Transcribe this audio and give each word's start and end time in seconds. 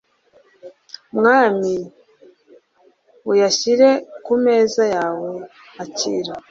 mwami), 1.17 1.75
uyashyire 3.31 3.89
ku 4.25 4.33
meza 4.43 4.83
yawe 4.95 5.29
(akira 5.83 6.33